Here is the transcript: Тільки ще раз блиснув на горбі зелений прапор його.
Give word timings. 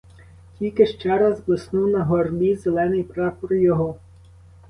Тільки 0.59 0.85
ще 0.85 1.17
раз 1.17 1.39
блиснув 1.47 1.87
на 1.89 2.03
горбі 2.03 2.55
зелений 2.55 3.03
прапор 3.03 3.53
його. 3.53 3.95